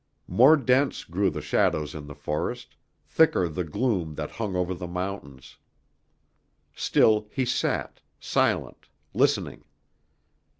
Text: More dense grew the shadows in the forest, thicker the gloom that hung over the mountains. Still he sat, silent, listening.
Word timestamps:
More 0.27 0.57
dense 0.57 1.03
grew 1.03 1.29
the 1.29 1.43
shadows 1.43 1.93
in 1.93 2.07
the 2.07 2.15
forest, 2.15 2.75
thicker 3.05 3.47
the 3.47 3.63
gloom 3.63 4.15
that 4.15 4.31
hung 4.31 4.55
over 4.55 4.73
the 4.73 4.87
mountains. 4.87 5.57
Still 6.73 7.27
he 7.29 7.45
sat, 7.45 8.01
silent, 8.19 8.87
listening. 9.13 9.63